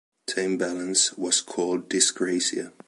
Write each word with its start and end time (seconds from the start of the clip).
The 0.25 0.41
imbalance 0.43 1.13
was 1.15 1.41
called 1.41 1.87
"dyscrasia". 1.87 2.73